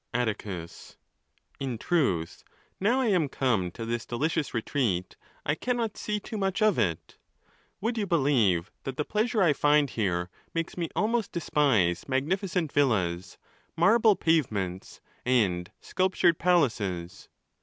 [0.15, 2.43] Aiticus.—In truth,
[2.79, 7.17] now Iam come to this delicious retreat, I cannot see too much of it.
[7.81, 13.37] Would you believe, that the pleasure I find here makes me almost despise magnificent villas,
[13.77, 17.29] marble pavements, and sculptured palaces?